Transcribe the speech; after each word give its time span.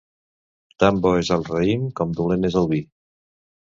Tan 0.83 0.95
bo 1.03 1.11
és 1.19 1.29
el 1.37 1.45
raïm 1.51 1.85
com 2.01 2.17
dolent 2.21 2.51
és 2.51 2.59
el 2.63 2.69
vi. 2.73 2.81